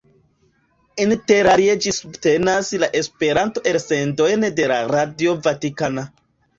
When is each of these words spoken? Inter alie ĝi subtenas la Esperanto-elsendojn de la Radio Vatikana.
Inter 1.05 1.49
alie 1.51 1.75
ĝi 1.83 1.93
subtenas 1.99 2.73
la 2.87 2.91
Esperanto-elsendojn 3.03 4.51
de 4.61 4.69
la 4.77 4.85
Radio 4.97 5.41
Vatikana. 5.49 6.13